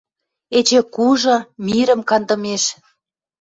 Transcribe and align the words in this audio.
Эче 0.57 0.81
кужы, 0.93 1.35
мирӹм 1.65 2.01
кандымеш. 2.09 2.63